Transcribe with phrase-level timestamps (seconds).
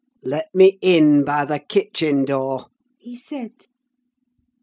[0.23, 2.65] "'Let me in by the kitchen door,'
[2.97, 3.51] he said.